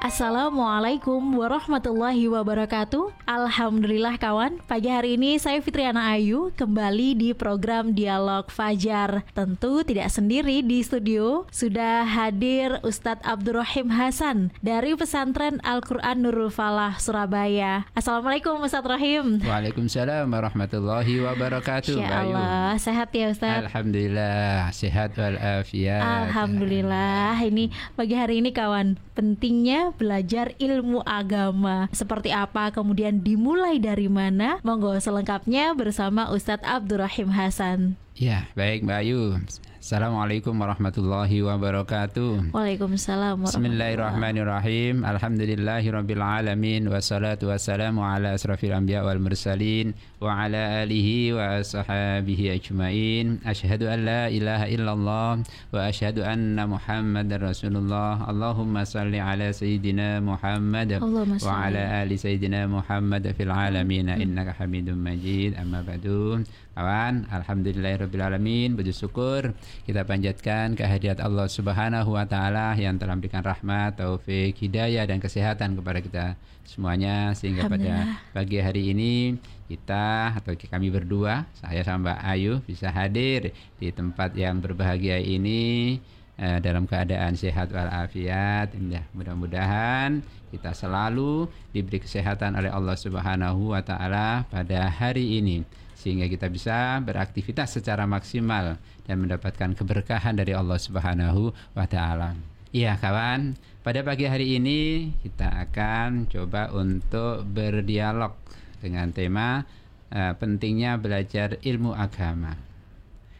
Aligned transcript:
Assalamualaikum 0.00 1.20
warahmatullahi 1.36 2.24
wabarakatuh. 2.32 3.12
Alhamdulillah 3.28 4.16
kawan. 4.16 4.56
Pagi 4.64 4.88
hari 4.88 5.20
ini 5.20 5.36
saya 5.36 5.60
Fitriana 5.60 6.16
Ayu 6.16 6.56
Kembali 6.56 7.12
di 7.12 7.36
program 7.36 7.92
Dialog 7.92 8.48
Fajar. 8.48 9.28
Tentu 9.36 9.84
tidak 9.84 10.08
sendiri 10.08 10.64
di 10.64 10.80
studio 10.80 11.44
Sudah 11.52 12.08
hadir 12.08 12.80
Ustadz 12.80 13.20
Abdurrahim 13.28 13.92
Hasan 13.92 14.56
Dari 14.64 14.96
pesantren 14.96 15.60
Al-Quran 15.68 16.24
Nurul 16.24 16.48
Falah 16.48 16.96
Surabaya. 16.96 17.84
Assalamualaikum 17.92 18.56
Ustadz 18.56 18.88
Rahim. 18.88 19.44
Waalaikumsalam 19.44 20.24
warahmatullahi 20.32 21.28
wabarakatuh. 21.28 22.00
Ya 22.00 22.24
Allah. 22.24 22.72
Sehat 22.80 23.12
ya 23.12 23.36
Ustadz? 23.36 23.68
Alhamdulillah. 23.68 24.72
Sehat 24.72 25.12
walafiat. 25.12 26.32
Alhamdulillah. 26.32 27.36
Ini 27.36 27.68
pagi 28.00 28.16
hari 28.16 28.40
ini 28.40 28.56
kawan 28.56 28.96
Pentingnya 29.12 29.89
belajar 29.94 30.52
ilmu 30.58 31.02
agama. 31.06 31.86
Seperti 31.94 32.34
apa, 32.34 32.70
kemudian 32.74 33.22
dimulai 33.22 33.78
dari 33.78 34.06
mana? 34.10 34.58
Monggo 34.66 34.96
selengkapnya 34.98 35.72
bersama 35.74 36.28
Ustadz 36.30 36.66
Abdurrahim 36.66 37.30
Hasan. 37.30 37.98
Ya, 38.18 38.50
baik 38.52 38.84
Mbak 38.84 39.00
Ayu. 39.00 39.40
Assalamualaikum 39.80 40.60
warahmatullahi 40.60 41.40
wabarakatuh. 41.40 42.52
Waalaikumsalam 42.52 43.48
Bismillahirrahmanirrahim. 43.48 45.08
Alhamdulillahirabbil 45.08 46.20
alamin 46.20 46.84
wassalatu 46.84 47.48
wassalamu 47.48 48.04
ala 48.04 48.36
asrafil 48.36 48.76
anbiya 48.76 49.00
wal 49.00 49.16
mursalin 49.16 49.96
wa 50.20 50.36
ala 50.36 50.84
alihi 50.84 51.32
wa 51.32 51.64
ashabihi 51.64 52.60
ajmain. 52.60 53.40
Asyhadu 53.40 53.88
an 53.88 54.04
la 54.04 54.22
ilaha 54.28 54.68
illallah 54.68 55.48
wa 55.48 55.78
asyhadu 55.88 56.28
anna 56.28 56.68
Muhammadar 56.68 57.40
Rasulullah. 57.40 58.28
Allahumma 58.28 58.84
salli 58.84 59.16
ala 59.16 59.48
sayyidina 59.48 60.20
Muhammad 60.20 61.00
wa 61.00 61.56
ala 61.56 62.04
ali 62.04 62.20
sayyidina 62.20 62.68
Muhammad 62.68 63.32
fil 63.32 63.48
alamin 63.48 64.12
innaka 64.12 64.60
Hamidum 64.60 65.00
Majid. 65.00 65.56
Amma 65.56 65.80
ba'du. 65.80 66.44
Kawan, 66.70 67.28
alhamdulillahirabbil 67.28 68.24
alamin. 68.24 68.72
Bersyukur 68.72 69.52
kita 69.86 70.06
panjatkan 70.06 70.78
kehadirat 70.78 71.18
Allah 71.18 71.46
Subhanahu 71.50 72.14
wa 72.14 72.24
taala 72.28 72.76
yang 72.78 72.96
telah 72.96 73.16
memberikan 73.16 73.42
rahmat, 73.42 73.98
taufik, 73.98 74.56
hidayah 74.60 75.04
dan 75.08 75.18
kesehatan 75.18 75.74
kepada 75.74 75.98
kita 76.04 76.24
semuanya. 76.62 77.32
Sehingga 77.34 77.66
pada 77.66 78.20
pagi 78.36 78.62
hari 78.62 78.94
ini 78.94 79.36
kita 79.66 80.38
atau 80.38 80.54
kami 80.54 80.90
berdua, 80.90 81.46
saya 81.58 81.82
sama 81.82 82.14
Mbak 82.14 82.20
Ayu 82.26 82.52
bisa 82.66 82.90
hadir 82.90 83.54
di 83.78 83.88
tempat 83.90 84.34
yang 84.34 84.58
berbahagia 84.58 85.18
ini 85.18 85.98
eh, 86.38 86.58
dalam 86.62 86.86
keadaan 86.86 87.34
sehat 87.34 87.70
walafiat. 87.70 88.74
Ya, 88.90 89.06
mudah-mudahan 89.14 90.22
kita 90.50 90.74
selalu 90.74 91.46
diberi 91.70 92.02
kesehatan 92.02 92.58
oleh 92.58 92.70
Allah 92.70 92.98
Subhanahu 92.98 93.74
wa 93.74 93.82
taala 93.82 94.46
pada 94.50 94.90
hari 94.90 95.38
ini 95.38 95.62
sehingga 96.00 96.24
kita 96.32 96.48
bisa 96.48 96.96
beraktivitas 97.04 97.76
secara 97.76 98.08
maksimal 98.08 98.80
dan 99.04 99.16
mendapatkan 99.20 99.76
keberkahan 99.76 100.32
dari 100.32 100.56
Allah 100.56 100.80
Subhanahu 100.80 101.52
wa 101.76 101.84
taala. 101.84 102.32
Iya, 102.72 102.96
kawan. 102.96 103.60
Pada 103.84 104.00
pagi 104.00 104.24
hari 104.24 104.56
ini 104.56 105.12
kita 105.20 105.68
akan 105.68 106.24
coba 106.32 106.72
untuk 106.72 107.44
berdialog 107.44 108.32
dengan 108.80 109.12
tema 109.12 109.68
uh, 110.08 110.32
pentingnya 110.40 110.96
belajar 110.96 111.60
ilmu 111.60 111.92
agama. 111.92 112.56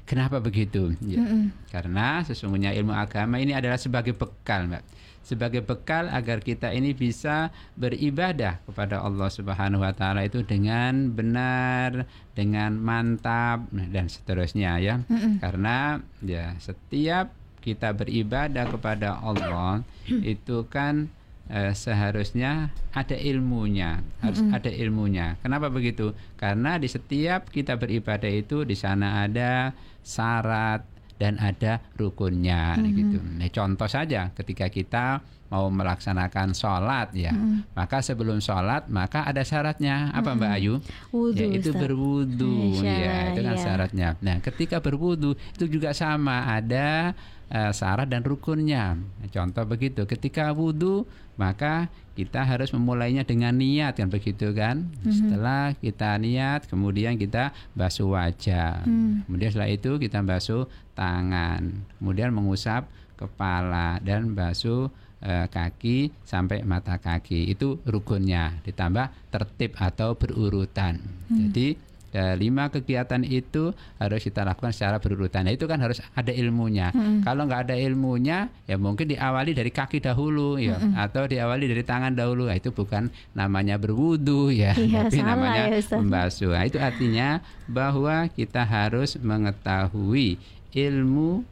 Kenapa 0.04 0.42
begitu? 0.42 0.92
Ya, 1.00 1.22
mm 1.22 1.28
-mm. 1.28 1.44
Karena 1.70 2.20
sesungguhnya 2.26 2.76
ilmu 2.76 2.92
agama 2.92 3.40
ini 3.40 3.56
adalah 3.56 3.78
sebagai 3.80 4.12
bekal, 4.12 4.68
Mbak 4.68 4.99
sebagai 5.20 5.62
bekal 5.62 6.08
agar 6.10 6.40
kita 6.40 6.72
ini 6.72 6.96
bisa 6.96 7.52
beribadah 7.76 8.58
kepada 8.64 9.04
Allah 9.04 9.28
Subhanahu 9.28 9.84
wa 9.84 9.92
taala 9.92 10.24
itu 10.24 10.42
dengan 10.42 11.12
benar, 11.12 12.08
dengan 12.32 12.74
mantap 12.80 13.68
dan 13.70 14.08
seterusnya 14.08 14.80
ya. 14.80 14.94
Mm 15.06 15.16
-mm. 15.16 15.34
Karena 15.44 16.00
ya 16.24 16.56
setiap 16.58 17.30
kita 17.60 17.92
beribadah 17.92 18.64
kepada 18.72 19.20
Allah 19.20 19.84
itu 20.34 20.64
kan 20.72 21.12
eh, 21.52 21.76
seharusnya 21.76 22.72
ada 22.96 23.14
ilmunya, 23.14 24.00
harus 24.24 24.40
mm 24.40 24.48
-hmm. 24.50 24.58
ada 24.58 24.70
ilmunya. 24.72 25.26
Kenapa 25.44 25.68
begitu? 25.68 26.16
Karena 26.40 26.80
di 26.80 26.88
setiap 26.88 27.52
kita 27.52 27.76
beribadah 27.76 28.32
itu 28.32 28.64
di 28.64 28.74
sana 28.74 29.28
ada 29.28 29.76
syarat, 30.00 30.82
dan 31.20 31.36
ada 31.36 31.84
rukunnya 32.00 32.80
mm-hmm. 32.80 32.96
gitu. 32.96 33.18
Nah, 33.20 33.50
contoh 33.52 33.88
saja 33.92 34.32
ketika 34.32 34.72
kita 34.72 35.20
mau 35.52 35.68
melaksanakan 35.68 36.56
sholat 36.56 37.12
ya, 37.12 37.36
mm-hmm. 37.36 37.76
maka 37.76 38.00
sebelum 38.00 38.40
sholat 38.40 38.88
maka 38.88 39.28
ada 39.28 39.44
syaratnya 39.44 40.08
apa 40.16 40.32
Mbak 40.32 40.52
Ayu? 40.56 40.80
Wudu, 41.12 41.36
ya 41.36 41.46
itu 41.52 41.70
berwudu 41.76 42.80
ya 42.80 43.36
itu 43.36 43.40
kan 43.44 43.56
ya. 43.58 43.60
syaratnya. 43.60 44.08
Nah 44.24 44.40
ketika 44.40 44.80
berwudu 44.80 45.36
itu 45.36 45.68
juga 45.68 45.92
sama 45.92 46.48
ada 46.48 47.12
uh, 47.52 47.72
syarat 47.76 48.08
dan 48.08 48.24
rukunnya. 48.24 48.96
Contoh 49.28 49.68
begitu 49.68 50.08
ketika 50.08 50.48
wudu 50.56 51.04
maka 51.36 51.92
kita 52.20 52.44
harus 52.44 52.68
memulainya 52.76 53.24
dengan 53.24 53.56
niat 53.56 53.96
kan 53.96 54.12
begitu 54.12 54.52
kan 54.52 54.92
mm-hmm. 54.92 55.08
setelah 55.08 55.72
kita 55.72 56.20
niat 56.20 56.68
kemudian 56.68 57.16
kita 57.16 57.56
basuh 57.72 58.12
wajah 58.12 58.84
mm. 58.84 59.24
kemudian 59.24 59.48
setelah 59.48 59.72
itu 59.72 59.96
kita 59.96 60.20
basuh 60.20 60.68
tangan 61.00 61.88
kemudian 61.96 62.36
mengusap 62.36 62.84
kepala 63.16 63.96
dan 64.04 64.36
basuh 64.36 64.92
e, 65.24 65.48
kaki 65.48 66.12
sampai 66.28 66.60
mata 66.68 67.00
kaki 67.00 67.48
itu 67.48 67.80
rukunnya 67.88 68.60
ditambah 68.68 69.32
tertib 69.32 69.72
atau 69.80 70.12
berurutan 70.20 71.00
mm. 71.32 71.36
jadi 71.48 71.68
Ya, 72.10 72.34
lima 72.34 72.66
kegiatan 72.66 73.22
itu 73.22 73.70
harus 74.02 74.20
kita 74.26 74.42
lakukan 74.42 74.74
secara 74.74 74.98
berurutan. 74.98 75.46
Nah, 75.46 75.54
itu 75.54 75.70
kan 75.70 75.78
harus 75.78 76.02
ada 76.18 76.34
ilmunya. 76.34 76.90
Hmm. 76.90 77.22
Kalau 77.22 77.46
nggak 77.46 77.70
ada 77.70 77.76
ilmunya, 77.78 78.50
ya 78.66 78.74
mungkin 78.74 79.06
diawali 79.14 79.54
dari 79.54 79.70
kaki 79.70 80.02
dahulu, 80.02 80.58
ya, 80.58 80.74
hmm. 80.74 80.98
atau 80.98 81.30
diawali 81.30 81.70
dari 81.70 81.86
tangan 81.86 82.10
dahulu. 82.18 82.50
Nah, 82.50 82.58
itu 82.58 82.74
bukan 82.74 83.14
namanya 83.30 83.78
berwudu, 83.78 84.50
ya, 84.50 84.74
iya, 84.74 85.06
tapi 85.06 85.22
namanya 85.22 85.70
ya, 85.70 86.02
membasuh. 86.02 86.50
Nah, 86.50 86.66
itu 86.66 86.82
artinya 86.82 87.46
bahwa 87.70 88.26
kita 88.34 88.66
harus 88.66 89.14
mengetahui 89.14 90.42
ilmu 90.74 91.44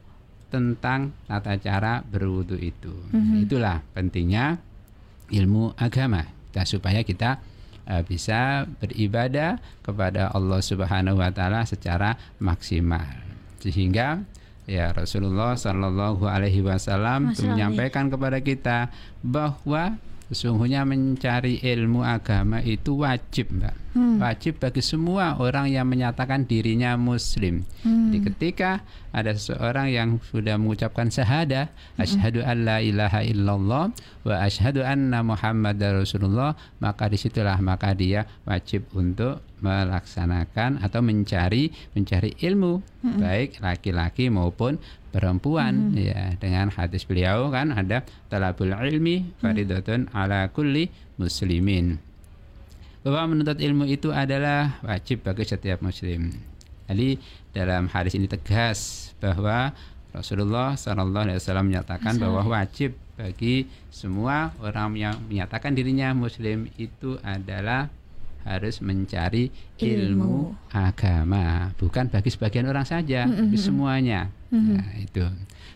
tentang 0.49 1.13
tata 1.29 1.55
cara 1.61 2.01
berwudu 2.01 2.57
itu. 2.57 2.91
Hmm. 3.13 3.45
Itulah 3.45 3.85
pentingnya 3.93 4.57
ilmu 5.29 5.77
agama. 5.77 6.25
Kita 6.49 6.65
supaya 6.65 7.05
kita 7.05 7.37
uh, 7.85 8.01
bisa 8.01 8.65
beribadah 8.81 9.61
kepada 9.85 10.33
Allah 10.33 10.59
Subhanahu 10.59 11.21
wa 11.21 11.29
taala 11.29 11.63
secara 11.69 12.17
maksimal. 12.41 13.05
Sehingga 13.61 14.25
ya 14.65 14.89
Rasulullah 14.93 15.53
Shallallahu 15.53 16.25
alaihi 16.25 16.65
wasallam 16.65 17.33
menyampaikan 17.37 18.09
kepada 18.09 18.41
kita 18.41 18.89
bahwa 19.21 19.97
sesungguhnya 20.29 20.85
mencari 20.85 21.57
ilmu 21.61 22.05
agama 22.05 22.61
itu 22.61 23.01
wajib, 23.01 23.49
Mbak. 23.49 23.88
Hmm. 23.93 24.21
Wajib 24.21 24.61
bagi 24.61 24.85
semua 24.85 25.39
orang 25.41 25.73
yang 25.73 25.89
menyatakan 25.89 26.45
dirinya 26.45 26.93
muslim. 26.93 27.65
Hmm. 27.81 28.13
Jadi 28.13 28.19
ketika 28.29 28.71
ada 29.09 29.33
seseorang 29.33 29.89
yang 29.89 30.09
sudah 30.29 30.61
mengucapkan 30.61 31.09
syahadah, 31.09 31.73
hmm. 31.73 32.03
asyhadu 32.05 32.45
an 32.45 32.57
la 32.69 32.77
ilaha 32.85 33.25
illallah 33.25 33.89
wa 34.25 34.35
asyhadu 34.45 34.85
anna 34.85 35.25
muhammadar 35.25 36.05
rasulullah, 36.05 36.53
maka 36.77 37.09
di 37.09 37.17
situlah 37.17 37.57
maka 37.57 37.97
dia 37.97 38.29
wajib 38.45 38.85
untuk 38.93 39.41
melaksanakan 39.59 40.79
atau 40.79 41.03
mencari 41.03 41.73
mencari 41.93 42.31
ilmu 42.39 42.79
hmm. 43.03 43.19
baik 43.19 43.49
laki-laki 43.59 44.31
maupun 44.31 44.79
perempuan 45.11 45.91
hmm. 45.91 45.99
ya 45.99 46.21
dengan 46.39 46.71
hadis 46.71 47.03
beliau 47.03 47.51
kan 47.51 47.75
ada 47.75 48.05
talabul 48.31 48.71
ilmi 48.71 49.35
faridatun 49.43 50.07
hmm. 50.07 50.15
ala 50.15 50.47
kulli 50.53 50.87
muslimin 51.19 52.08
bahwa 53.09 53.33
menuntut 53.33 53.57
ilmu 53.57 53.89
itu 53.89 54.13
adalah 54.13 54.77
wajib 54.85 55.25
bagi 55.25 55.41
setiap 55.41 55.81
muslim. 55.81 56.29
Jadi 56.85 57.17
dalam 57.49 57.89
hadis 57.89 58.13
ini 58.13 58.29
tegas 58.29 59.09
bahwa 59.17 59.73
Rasulullah 60.13 60.77
Shallallahu 60.77 61.25
Alaihi 61.25 61.37
Wasallam 61.41 61.73
menyatakan 61.73 62.21
bahwa 62.21 62.45
wajib 62.45 62.93
bagi 63.17 63.65
semua 63.89 64.53
orang 64.61 64.93
yang 64.93 65.17
menyatakan 65.25 65.73
dirinya 65.73 66.13
muslim 66.13 66.69
itu 66.77 67.17
adalah 67.25 67.89
harus 68.45 68.79
mencari 68.79 69.49
ilmu, 69.81 69.89
ilmu 69.89 70.33
agama, 70.69 71.73
bukan 71.81 72.13
bagi 72.13 72.29
sebagian 72.29 72.69
orang 72.69 72.85
saja, 72.85 73.25
mm 73.25 73.29
-hmm. 73.29 73.39
bagi 73.41 73.57
semuanya. 73.57 74.21
Mm 74.49 74.59
-hmm. 74.61 74.77
Nah, 74.77 74.91
itu. 75.01 75.25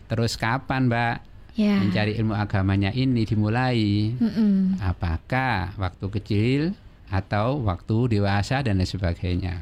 Terus 0.06 0.32
kapan, 0.38 0.86
Mbak? 0.86 1.16
Yeah. 1.54 1.78
Mencari 1.82 2.18
ilmu 2.18 2.34
agamanya 2.34 2.90
ini 2.90 3.22
dimulai. 3.26 4.16
Mm 4.16 4.30
-hmm. 4.30 4.54
Apakah 4.82 5.76
waktu 5.78 6.06
kecil 6.18 6.60
atau 7.10 7.60
waktu 7.64 8.18
dewasa 8.18 8.64
dan 8.64 8.80
lain 8.80 8.88
sebagainya. 8.88 9.60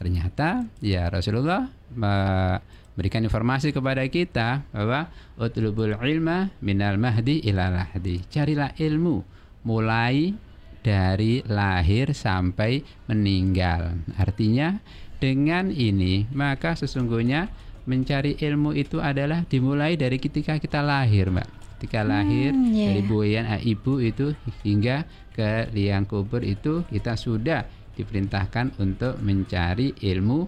Ternyata 0.00 0.64
ya 0.80 1.12
Rasulullah 1.12 1.68
memberikan 1.92 3.20
informasi 3.20 3.76
kepada 3.76 4.00
kita 4.08 4.64
bahwa 4.72 5.12
utlubul 5.36 5.92
ilma 6.00 6.48
minal 6.64 6.96
mahdi 6.96 7.44
ila 7.44 7.68
lahdi. 7.68 8.24
Carilah 8.32 8.72
ilmu 8.80 9.20
mulai 9.68 10.32
dari 10.80 11.44
lahir 11.44 12.16
sampai 12.16 12.80
meninggal. 13.08 14.00
Artinya 14.16 14.80
dengan 15.20 15.68
ini 15.68 16.24
maka 16.32 16.72
sesungguhnya 16.72 17.52
mencari 17.84 18.40
ilmu 18.40 18.72
itu 18.72 19.00
adalah 19.00 19.44
dimulai 19.44 19.96
dari 20.00 20.16
ketika 20.16 20.56
kita 20.56 20.80
lahir, 20.80 21.28
Mbak. 21.28 21.48
Ketika 21.80 22.04
lahir 22.04 22.52
hmm, 22.52 22.76
yeah. 22.76 22.92
dari 22.92 23.02
buayan 23.08 23.46
ibu 23.64 24.04
itu 24.04 24.36
hingga 24.64 25.08
ke 25.40 25.72
liang 25.72 26.04
kubur 26.04 26.44
itu 26.44 26.84
kita 26.84 27.16
sudah 27.16 27.64
diperintahkan 27.96 28.76
untuk 28.76 29.16
mencari 29.24 29.96
ilmu 30.04 30.44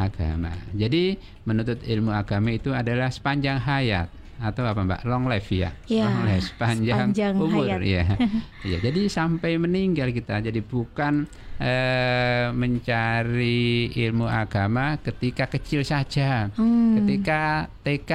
agama. 0.00 0.56
Jadi 0.72 1.20
menuntut 1.44 1.84
ilmu 1.84 2.08
agama 2.08 2.48
itu 2.48 2.72
adalah 2.72 3.12
sepanjang 3.12 3.60
hayat 3.60 4.08
atau 4.40 4.64
apa 4.64 4.80
Mbak 4.80 5.02
long 5.04 5.28
life 5.28 5.52
ya, 5.52 5.68
ya 5.84 6.08
long 6.08 6.24
life 6.24 6.48
sepanjang, 6.48 7.12
sepanjang 7.12 7.34
umur 7.36 7.68
hayat. 7.68 7.84
ya. 7.84 8.04
ya. 8.72 8.78
Jadi 8.80 9.12
sampai 9.12 9.60
meninggal 9.60 10.08
kita. 10.16 10.40
Jadi 10.40 10.64
bukan 10.64 11.28
eh, 11.60 12.48
mencari 12.56 13.92
ilmu 13.92 14.24
agama 14.24 14.96
ketika 15.04 15.52
kecil 15.52 15.84
saja, 15.84 16.48
hmm. 16.56 17.04
ketika 17.04 17.68
TK, 17.84 18.12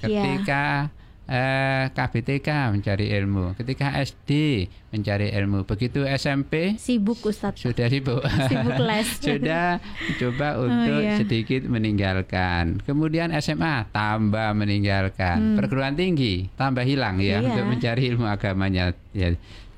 ketika 0.00 0.88
ya 0.88 0.96
eh, 1.26 1.90
KBTK 1.90 2.48
mencari 2.72 3.10
ilmu, 3.10 3.58
ketika 3.58 3.94
SD 3.98 4.64
mencari 4.94 5.34
ilmu, 5.34 5.66
begitu 5.66 6.06
SMP 6.06 6.78
sibuk 6.78 7.20
Ustadz. 7.26 7.60
Sudah 7.60 7.90
sibuk. 7.90 8.22
sibuk 8.50 8.78
les. 8.78 9.08
sudah 9.26 9.82
coba 10.22 10.48
oh, 10.56 10.70
untuk 10.70 10.98
oh, 10.98 11.02
iya. 11.02 11.18
sedikit 11.18 11.66
meninggalkan. 11.66 12.80
Kemudian 12.86 13.34
SMA 13.42 13.90
tambah 13.90 14.54
meninggalkan. 14.54 15.36
Hmm. 15.36 15.56
Perguruan 15.58 15.98
tinggi 15.98 16.48
tambah 16.54 16.86
hilang 16.86 17.18
ya 17.18 17.42
iya. 17.42 17.52
untuk 17.52 17.66
mencari 17.66 18.02
ilmu 18.08 18.24
agamanya. 18.24 18.94
Ya 19.10 19.34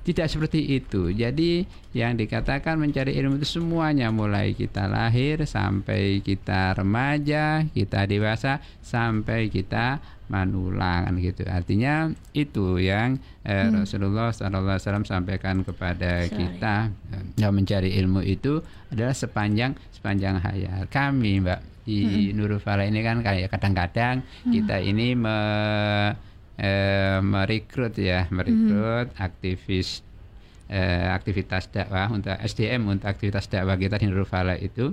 tidak 0.08 0.32
seperti 0.32 0.80
itu. 0.80 1.12
Jadi 1.12 1.68
yang 1.92 2.16
dikatakan 2.16 2.80
mencari 2.80 3.12
ilmu 3.20 3.36
itu 3.36 3.60
semuanya 3.60 4.08
mulai 4.08 4.56
kita 4.56 4.88
lahir 4.88 5.44
sampai 5.44 6.24
kita 6.24 6.72
remaja, 6.72 7.68
kita 7.76 8.08
dewasa 8.08 8.64
sampai 8.80 9.52
kita 9.52 10.00
manulang 10.28 11.08
gitu. 11.18 11.44
Artinya 11.48 12.12
itu 12.36 12.76
yang 12.80 13.20
eh, 13.44 13.68
hmm. 13.68 13.84
Rasulullah 13.84 14.30
SAW 14.32 15.04
sampaikan 15.04 15.64
kepada 15.64 16.24
Sorry. 16.24 16.36
kita 16.36 16.92
yang 17.40 17.52
mencari 17.52 17.96
ilmu 17.98 18.20
itu 18.24 18.60
adalah 18.92 19.16
sepanjang 19.16 19.74
sepanjang 19.92 20.40
hayat. 20.40 20.86
Kami 20.92 21.42
Mbak 21.42 21.60
di 21.88 22.04
hmm. 22.04 22.36
Nurul 22.36 22.60
Fala 22.60 22.84
ini 22.84 23.00
kan 23.00 23.24
kayak 23.24 23.48
kadang-kadang 23.48 24.20
hmm. 24.20 24.52
kita 24.52 24.76
ini 24.84 25.16
me 25.16 25.38
eh, 26.60 27.16
merekrut 27.24 27.96
ya 27.96 28.28
merekrut 28.28 29.16
hmm. 29.16 29.24
aktivis 29.24 30.04
eh, 30.68 31.08
aktivitas 31.08 31.72
dakwah 31.72 32.12
untuk 32.12 32.36
SDM 32.36 32.84
untuk 32.84 33.08
aktivitas 33.08 33.48
dakwah 33.48 33.80
kita 33.80 33.96
di 33.96 34.04
Nurul 34.04 34.28
Fala 34.28 34.52
itu 34.60 34.92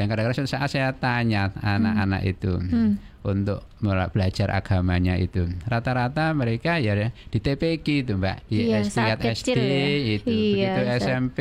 dan 0.00 0.08
kadang-kadang 0.08 0.48
saat 0.48 0.72
saya 0.72 0.96
tanya 0.96 1.52
anak-anak 1.60 2.24
hmm. 2.24 2.32
itu 2.32 2.52
hmm. 2.56 2.92
Untuk 3.20 3.60
belajar 3.84 4.48
agamanya 4.48 5.20
itu 5.20 5.44
rata-rata 5.68 6.32
mereka 6.32 6.80
ya 6.80 6.96
di 7.28 7.38
TPK 7.38 8.08
itu 8.08 8.12
mbak 8.16 8.48
di 8.48 8.72
iya, 8.72 8.80
SD 8.80 8.98
SD 9.28 9.60
ya. 9.60 10.16
itu 10.16 10.30
iya, 10.32 10.72
begitu 10.72 10.80
saat. 10.88 11.00
SMP 11.04 11.38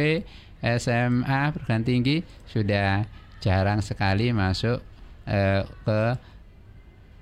SMA 0.60 1.42
perguruan 1.56 1.84
tinggi 1.88 2.20
sudah 2.52 3.08
jarang 3.40 3.80
sekali 3.80 4.36
masuk 4.36 4.84
eh, 5.24 5.64
ke 5.64 6.02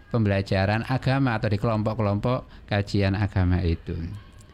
pembelajaran 0.09 0.81
agama 0.89 1.37
atau 1.37 1.51
di 1.51 1.61
kelompok-kelompok 1.61 2.65
kajian 2.65 3.13
agama 3.13 3.61
itu. 3.61 3.93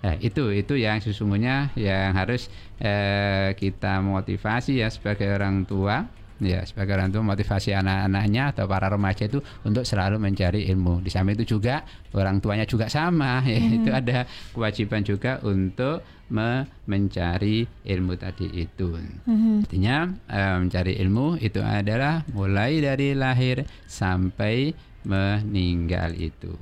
Nah, 0.03 0.19
itu 0.19 0.51
itu 0.51 0.75
yang 0.75 0.99
sesungguhnya 0.99 1.71
yang 1.79 2.11
harus 2.11 2.51
eh, 2.83 3.55
kita 3.55 4.03
motivasi 4.03 4.83
ya 4.83 4.91
sebagai 4.91 5.31
orang 5.31 5.63
tua 5.63 6.03
ya 6.43 6.61
sebagai 6.67 6.95
orang 6.95 7.09
tua 7.09 7.23
motivasi 7.23 7.73
anak-anaknya 7.73 8.53
atau 8.55 8.65
para 8.69 8.87
remaja 8.91 9.25
itu 9.25 9.39
untuk 9.65 9.83
selalu 9.87 10.19
mencari 10.19 10.67
ilmu. 10.69 11.01
Di 11.01 11.09
samping 11.09 11.39
itu 11.39 11.57
juga 11.57 11.83
orang 12.13 12.39
tuanya 12.43 12.67
juga 12.67 12.87
sama 12.87 13.41
ya 13.49 13.59
hmm. 13.59 13.77
itu 13.81 13.89
ada 13.89 14.17
kewajiban 14.53 15.01
juga 15.01 15.39
untuk 15.43 16.03
me 16.31 16.65
mencari 16.87 17.65
ilmu 17.65 18.13
tadi 18.15 18.47
itu. 18.53 18.95
Hmm. 19.25 19.63
Artinya 19.65 20.09
eh, 20.31 20.55
mencari 20.59 20.93
ilmu 20.99 21.39
itu 21.39 21.59
adalah 21.59 22.23
mulai 22.31 22.79
dari 22.79 23.15
lahir 23.17 23.63
sampai 23.85 24.73
meninggal 25.03 26.15
itu. 26.15 26.55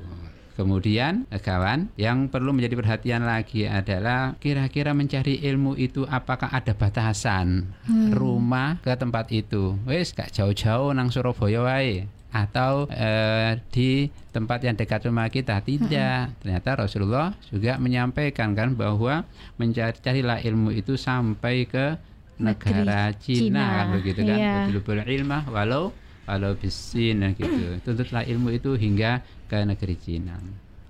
Kemudian 0.62 1.26
eh, 1.34 1.42
kawan 1.42 1.90
yang 1.98 2.30
perlu 2.30 2.54
menjadi 2.54 2.78
perhatian 2.78 3.26
lagi 3.26 3.66
adalah 3.66 4.38
kira-kira 4.38 4.94
mencari 4.94 5.42
ilmu 5.42 5.74
itu 5.74 6.06
apakah 6.06 6.54
ada 6.54 6.78
batasan 6.78 7.66
hmm. 7.90 8.14
rumah 8.14 8.78
ke 8.86 8.94
tempat 8.94 9.34
itu. 9.34 9.74
Wes 9.90 10.14
gak 10.14 10.30
jauh-jauh 10.30 10.94
nang 10.94 11.10
Surabaya 11.10 11.66
wae 11.66 12.06
atau 12.32 12.88
eh, 12.88 13.60
di 13.76 14.08
tempat 14.32 14.64
yang 14.64 14.78
dekat 14.80 15.04
rumah 15.10 15.28
kita 15.28 15.60
tidak 15.66 16.32
hmm. 16.32 16.36
ternyata 16.40 16.70
Rasulullah 16.80 17.36
juga 17.52 17.76
menyampaikan 17.76 18.56
kan 18.56 18.72
bahwa 18.72 19.28
mencari 19.60 19.98
carilah 20.00 20.40
ilmu 20.40 20.72
itu 20.72 20.96
sampai 20.96 21.68
ke 21.68 22.00
negara 22.40 23.12
Cina, 23.20 23.52
Cina 23.52 23.66
kan 23.68 23.88
begitu 24.00 24.22
kan 24.24 24.38
yeah. 24.40 25.12
ilmah 25.12 25.44
walau 25.52 25.92
kalau 26.32 26.56
bisin 26.56 27.36
gitu 27.36 27.76
tuntutlah 27.84 28.24
ilmu 28.24 28.56
itu 28.56 28.80
hingga 28.80 29.20
ke 29.52 29.68
negeri 29.68 30.00
Cina 30.00 30.40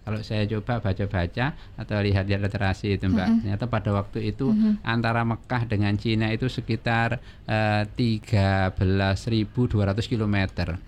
kalau 0.01 0.17
saya 0.25 0.49
coba 0.49 0.81
baca-baca 0.81 1.53
atau 1.77 1.95
lihat-lihat 2.01 2.41
literasi 2.41 2.97
itu 2.97 3.05
mbak 3.05 3.21
mm 3.21 3.21
-hmm. 3.21 3.41
ternyata 3.45 3.65
pada 3.69 3.93
waktu 3.93 4.33
itu 4.33 4.49
mm 4.49 4.57
-hmm. 4.57 4.73
antara 4.81 5.21
Mekah 5.21 5.69
dengan 5.69 5.93
Cina 5.93 6.33
itu 6.33 6.49
sekitar 6.49 7.21
uh, 7.45 7.85
13.200 7.85 9.45
km 10.09 10.37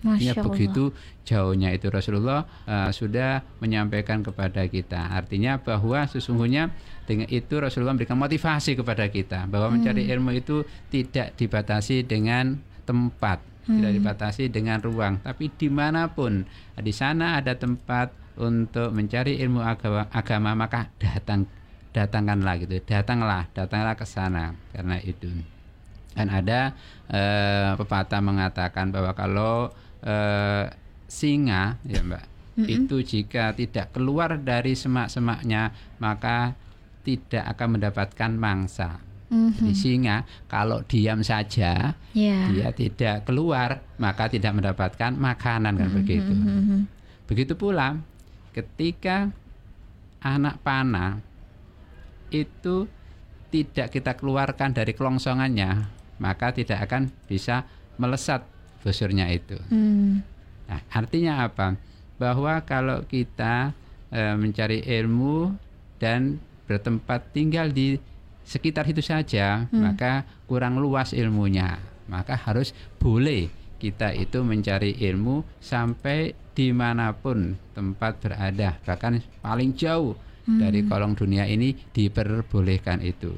Artinya 0.02 0.34
begitu 0.42 0.90
jauhnya 1.24 1.70
itu 1.72 1.94
Rasulullah 1.94 2.50
uh, 2.66 2.90
sudah 2.90 3.46
menyampaikan 3.62 4.26
kepada 4.26 4.66
kita 4.66 5.14
artinya 5.14 5.62
bahwa 5.62 6.10
sesungguhnya 6.10 6.74
dengan 7.06 7.30
itu 7.30 7.62
Rasulullah 7.62 7.94
memberikan 7.94 8.18
motivasi 8.18 8.76
kepada 8.76 9.08
kita 9.14 9.46
bahwa 9.48 9.72
mm. 9.72 9.74
mencari 9.78 10.04
ilmu 10.10 10.32
itu 10.36 10.66
tidak 10.90 11.38
dibatasi 11.38 12.04
dengan 12.04 12.60
tempat 12.83 13.53
hmm. 13.68 13.80
tidak 13.80 13.92
dibatasi 14.00 14.44
dengan 14.52 14.80
ruang 14.80 15.20
tapi 15.24 15.52
di 15.54 15.70
mana 15.72 16.12
pun 16.12 16.44
di 16.80 16.94
sana 16.94 17.40
ada 17.40 17.56
tempat 17.56 18.12
untuk 18.34 18.90
mencari 18.90 19.38
ilmu 19.42 19.62
agama, 19.62 20.10
agama 20.10 20.52
maka 20.58 20.90
datang 20.98 21.46
datangkanlah 21.94 22.58
gitu 22.66 22.82
datanglah 22.84 23.46
datanglah 23.54 23.94
ke 23.94 24.06
sana 24.06 24.58
karena 24.74 24.98
itu 25.02 25.30
dan 26.14 26.30
ada 26.30 26.74
eh, 27.10 27.72
pepatah 27.78 28.22
mengatakan 28.22 28.90
bahwa 28.90 29.14
kalau 29.14 29.70
eh, 30.02 30.66
singa 31.06 31.78
ya 31.86 32.02
mbak 32.02 32.26
mm 32.26 32.64
-hmm. 32.66 32.68
itu 32.74 32.96
jika 33.06 33.54
tidak 33.54 33.94
keluar 33.94 34.42
dari 34.42 34.74
semak-semaknya 34.74 35.70
maka 36.02 36.58
tidak 37.06 37.46
akan 37.54 37.78
mendapatkan 37.78 38.32
mangsa 38.34 38.98
Mm-hmm. 39.33 39.57
Jadi 39.57 39.73
singa 39.73 40.18
kalau 40.45 40.85
diam 40.85 41.25
saja 41.25 41.97
yeah. 42.13 42.54
dia 42.54 42.69
tidak 42.69 43.25
keluar 43.25 43.81
maka 43.97 44.30
tidak 44.30 44.54
mendapatkan 44.54 45.18
makanan 45.18 45.73
kan 45.73 45.90
mm-hmm. 45.90 45.97
begitu. 45.97 46.33
Mm-hmm. 46.33 46.81
Begitu 47.25 47.54
pula 47.57 47.97
ketika 48.54 49.33
anak 50.21 50.61
panah 50.61 51.18
itu 52.30 52.85
tidak 53.49 53.90
kita 53.90 54.13
keluarkan 54.13 54.73
dari 54.78 54.94
kelongsongannya 54.94 55.90
maka 56.21 56.54
tidak 56.54 56.85
akan 56.85 57.09
bisa 57.25 57.66
melesat 57.97 58.45
busurnya 58.81 59.30
itu. 59.33 59.57
Mm. 59.71 60.21
Nah, 60.69 60.80
artinya 60.92 61.45
apa? 61.47 61.75
Bahwa 62.19 62.61
kalau 62.63 63.04
kita 63.06 63.73
e, 64.13 64.21
mencari 64.37 64.83
ilmu 64.83 65.54
dan 65.97 66.37
bertempat 66.66 67.35
tinggal 67.35 67.71
di 67.71 67.97
sekitar 68.44 68.88
itu 68.88 69.00
saja, 69.00 69.68
hmm. 69.68 69.80
maka 69.80 70.28
kurang 70.45 70.80
luas 70.80 71.12
ilmunya. 71.16 71.80
Maka 72.07 72.35
harus 72.35 72.76
boleh 73.00 73.47
kita 73.80 74.16
itu 74.16 74.44
mencari 74.44 74.95
ilmu 75.00 75.44
sampai 75.59 76.35
di 76.54 76.71
mana 76.71 77.12
pun 77.12 77.57
tempat 77.73 78.21
berada, 78.21 78.78
bahkan 78.85 79.19
paling 79.42 79.73
jauh 79.73 80.14
hmm. 80.45 80.59
dari 80.62 80.80
kolong 80.85 81.18
dunia 81.18 81.50
ini 81.50 81.73
diperbolehkan 81.73 83.02
itu. 83.02 83.33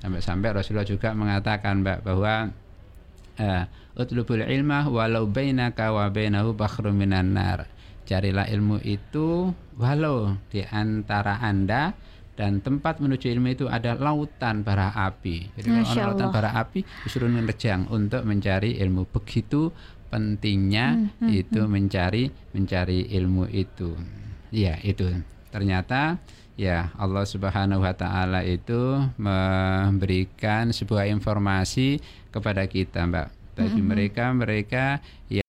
Sampai-sampai 0.00 0.50
Rasulullah 0.50 0.88
juga 0.88 1.14
mengatakan 1.14 1.82
Mbak 1.82 1.98
bahwa 2.02 2.50
uh, 3.38 3.64
utlubul 3.94 4.42
ilmah 4.42 4.88
walau 4.90 5.28
bainaka 5.28 5.94
wa 5.94 6.10
bainahu 6.10 6.56
minan 6.90 7.36
nar. 7.36 7.70
Carilah 8.02 8.50
ilmu 8.50 8.82
itu 8.82 9.54
walau 9.78 10.34
di 10.50 10.66
antara 10.66 11.38
Anda 11.38 11.94
dan 12.32 12.64
tempat 12.64 12.96
menuju 12.98 13.28
ilmu 13.28 13.52
itu 13.52 13.66
ada 13.68 13.92
lautan 13.92 14.64
bara 14.64 14.92
api. 14.96 15.52
Jadi 15.52 15.68
kalau 15.68 15.84
ada 15.84 16.02
lautan 16.08 16.28
bara 16.32 16.50
api 16.56 16.80
disuruh 17.04 17.28
nerjang 17.28 17.88
untuk 17.92 18.24
mencari 18.24 18.80
ilmu. 18.80 19.04
Begitu 19.12 19.68
pentingnya 20.08 20.96
hmm, 20.96 21.08
hmm, 21.24 21.30
itu 21.32 21.60
hmm. 21.60 21.70
mencari 21.70 22.24
mencari 22.56 22.98
ilmu 23.16 23.44
itu. 23.52 23.92
Ya, 24.52 24.80
itu. 24.80 25.08
Ternyata 25.52 26.20
ya 26.56 26.92
Allah 26.96 27.24
Subhanahu 27.24 27.84
wa 27.84 27.92
taala 27.96 28.44
itu 28.44 29.00
memberikan 29.20 30.72
sebuah 30.72 31.08
informasi 31.12 32.00
kepada 32.32 32.64
kita, 32.64 33.04
Mbak. 33.04 33.28
Bagi 33.52 33.80
mereka-mereka 33.84 35.04
yang 35.28 35.41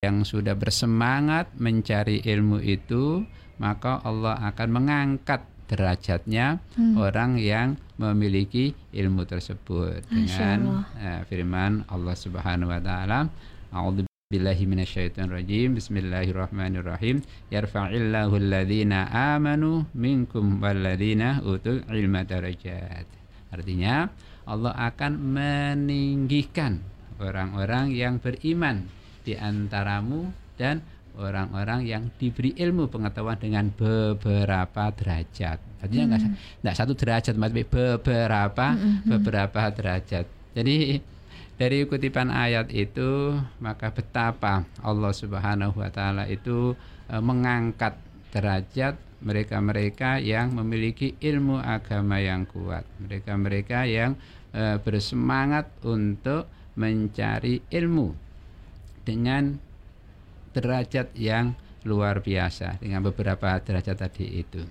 yang 0.00 0.24
sudah 0.24 0.56
bersemangat 0.56 1.52
mencari 1.60 2.24
ilmu 2.24 2.56
itu, 2.64 3.20
maka 3.60 4.00
Allah 4.00 4.32
akan 4.48 4.68
mengangkat 4.72 5.44
derajatnya 5.68 6.56
hmm. 6.72 6.96
orang 6.96 7.36
yang 7.36 7.76
memiliki 8.00 8.72
ilmu 8.96 9.28
tersebut 9.28 10.00
dengan 10.08 10.88
uh, 10.96 11.20
firman 11.28 11.84
Allah 11.92 12.16
Subhanahu 12.16 12.72
wa 12.72 12.80
taala 12.80 13.28
Billahi 14.30 14.64
minasyaitonir 14.64 15.68
Bismillahirrahmanirrahim. 15.74 17.20
Yarfa'illahu 17.52 18.40
alladhina 18.40 19.04
amanu 19.36 19.84
minkum 19.92 20.64
walladhina 20.64 21.44
utul 21.44 21.84
ilma 21.92 22.24
darajat. 22.24 23.04
Artinya 23.52 24.08
Allah 24.48 24.72
akan 24.80 25.12
meninggikan 25.18 26.80
orang-orang 27.20 27.92
yang 27.92 28.16
beriman 28.16 28.99
di 29.30 29.38
antaramu 29.38 30.26
dan 30.58 30.82
orang-orang 31.14 31.86
yang 31.86 32.02
diberi 32.18 32.50
ilmu 32.58 32.90
pengetahuan 32.90 33.38
dengan 33.38 33.70
beberapa 33.70 34.90
derajat. 34.90 35.58
Artinya 35.78 36.04
enggak 36.10 36.22
hmm. 36.26 36.60
enggak 36.66 36.76
satu 36.76 36.92
derajat, 36.98 37.34
tapi 37.38 37.62
beberapa 37.62 38.66
hmm, 38.74 38.78
hmm, 38.82 38.94
hmm. 38.98 39.10
beberapa 39.14 39.62
derajat. 39.70 40.26
Jadi 40.58 40.76
dari 41.54 41.78
kutipan 41.86 42.34
ayat 42.34 42.74
itu 42.74 43.38
maka 43.62 43.94
betapa 43.94 44.66
Allah 44.82 45.12
Subhanahu 45.14 45.78
wa 45.78 45.90
taala 45.92 46.26
itu 46.26 46.74
e, 47.06 47.14
mengangkat 47.20 48.00
derajat 48.34 48.96
mereka-mereka 49.20 50.18
yang 50.24 50.56
memiliki 50.56 51.14
ilmu 51.20 51.60
agama 51.60 52.16
yang 52.18 52.48
kuat. 52.48 52.82
Mereka-mereka 52.98 53.84
yang 53.84 54.16
e, 54.56 54.80
bersemangat 54.80 55.68
untuk 55.84 56.48
mencari 56.80 57.60
ilmu 57.68 58.29
dengan 59.04 59.58
derajat 60.52 61.14
yang 61.16 61.54
luar 61.84 62.20
biasa 62.20 62.76
dengan 62.82 63.00
beberapa 63.04 63.56
derajat 63.60 63.96
tadi 63.96 64.44
itu. 64.44 64.62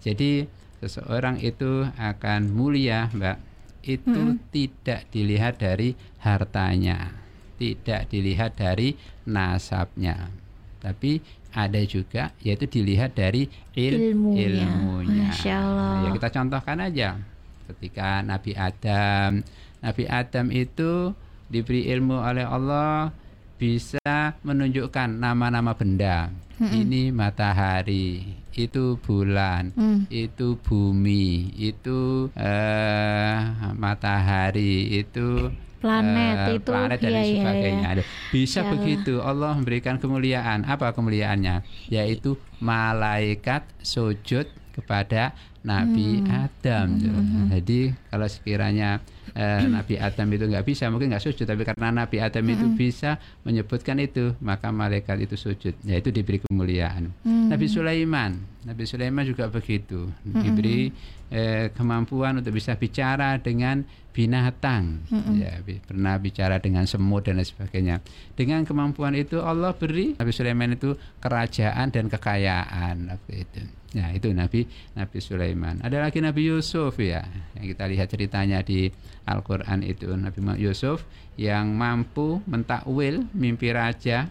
Jadi 0.00 0.46
seseorang 0.80 1.42
itu 1.42 1.84
akan 1.98 2.48
mulia, 2.48 3.10
Mbak, 3.12 3.38
itu 3.86 4.22
hmm. 4.34 4.50
tidak 4.50 5.06
dilihat 5.12 5.60
dari 5.60 5.92
hartanya, 6.22 7.12
tidak 7.60 8.08
dilihat 8.08 8.56
dari 8.56 8.96
nasabnya, 9.28 10.30
tapi 10.80 11.20
ada 11.56 11.80
juga 11.88 12.36
yaitu 12.44 12.68
dilihat 12.68 13.16
dari 13.16 13.48
il 13.72 14.12
ilmunya. 14.12 14.68
ilmunya. 14.68 15.30
Nah, 15.32 16.04
ya 16.04 16.08
kita 16.12 16.28
contohkan 16.28 16.78
aja, 16.84 17.16
ketika 17.72 18.20
Nabi 18.20 18.52
Adam, 18.52 19.40
Nabi 19.80 20.04
Adam 20.06 20.46
itu 20.52 21.14
diberi 21.46 21.86
ilmu 21.88 22.20
oleh 22.20 22.44
Allah 22.44 23.14
bisa 23.56 24.36
menunjukkan 24.44 25.16
nama-nama 25.16 25.72
benda. 25.72 26.28
Hmm. 26.56 26.72
Ini 26.72 27.12
matahari, 27.12 28.32
itu 28.56 28.96
bulan, 29.04 29.76
hmm. 29.76 30.08
itu 30.08 30.56
bumi, 30.64 31.52
itu 31.60 32.32
uh, 32.32 33.36
matahari, 33.76 35.04
itu 35.04 35.52
planet 35.84 36.36
uh, 36.36 36.48
itu 36.56 36.72
planet 36.72 36.98
dan 36.98 37.12
iya, 37.12 37.20
iya 37.20 37.36
sebagainya. 37.36 37.90
Iya, 37.92 38.00
iya. 38.00 38.04
Bisa 38.32 38.60
ya 38.64 38.68
begitu 38.72 39.14
Allah 39.20 39.52
memberikan 39.52 40.00
kemuliaan. 40.00 40.64
Apa 40.64 40.96
kemuliaannya? 40.96 41.60
Yaitu 41.92 42.40
malaikat 42.64 43.68
sujud 43.84 44.48
kepada 44.72 45.36
Nabi 45.60 46.24
hmm. 46.24 46.32
Adam. 46.32 46.86
Hmm. 46.96 47.48
Jadi 47.52 47.92
kalau 48.08 48.28
sekiranya 48.32 49.04
eh, 49.36 49.68
Nabi 49.68 49.94
Adam 50.00 50.26
itu 50.32 50.44
nggak 50.48 50.64
bisa 50.64 50.88
mungkin 50.88 51.12
nggak 51.12 51.24
sujud 51.28 51.44
tapi 51.44 51.62
karena 51.62 51.92
Nabi 51.92 52.16
Adam 52.18 52.44
itu 52.48 52.66
bisa 52.72 53.20
menyebutkan 53.44 54.00
itu 54.00 54.32
maka 54.40 54.72
malaikat 54.72 55.28
itu 55.28 55.36
sujud 55.36 55.76
yaitu 55.84 56.08
diberi 56.08 56.40
kemuliaan 56.40 57.12
mm. 57.22 57.52
Nabi 57.52 57.66
Sulaiman 57.68 58.55
Nabi 58.66 58.82
Sulaiman 58.82 59.22
juga 59.22 59.46
begitu. 59.46 60.10
Diberi 60.26 60.90
eh, 61.30 61.70
kemampuan 61.70 62.42
untuk 62.42 62.50
bisa 62.50 62.74
bicara 62.74 63.38
dengan 63.38 63.86
binatang. 64.10 65.06
Ya 65.38 65.62
pernah 65.86 66.18
bicara 66.18 66.58
dengan 66.58 66.82
semut 66.88 67.22
dan 67.28 67.38
lain 67.38 67.46
sebagainya. 67.46 68.02
Dengan 68.34 68.66
kemampuan 68.66 69.14
itu 69.14 69.38
Allah 69.38 69.70
beri 69.70 70.18
Nabi 70.18 70.32
Sulaiman 70.34 70.74
itu 70.74 70.98
kerajaan 71.22 71.94
dan 71.94 72.10
kekayaan. 72.10 73.12
Waktu 73.12 73.32
itu? 73.46 73.60
Ya, 73.94 74.12
itu 74.12 74.28
Nabi 74.34 74.66
Nabi 74.98 75.18
Sulaiman. 75.22 75.78
Ada 75.80 76.02
lagi 76.02 76.18
Nabi 76.18 76.50
Yusuf 76.50 76.98
ya. 76.98 77.22
Yang 77.54 77.76
kita 77.76 77.84
lihat 77.86 78.06
ceritanya 78.10 78.58
di 78.66 78.90
Al-Qur'an 79.30 79.86
itu. 79.86 80.10
Nabi 80.10 80.42
Yusuf 80.58 81.06
yang 81.38 81.70
mampu 81.76 82.42
mentakwil 82.50 83.30
mimpi 83.30 83.70
raja. 83.70 84.26